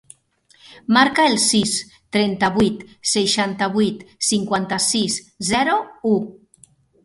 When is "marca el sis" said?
0.95-1.73